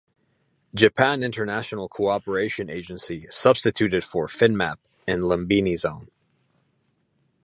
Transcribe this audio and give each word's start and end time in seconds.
Japan 0.73 1.21
International 1.21 1.87
Cooperation 1.87 2.71
Agency 2.71 3.27
substituted 3.29 4.03
for 4.03 4.25
FinnMap 4.25 4.77
in 5.07 5.19
Lumbini 5.21 5.77
Zone. 5.77 6.09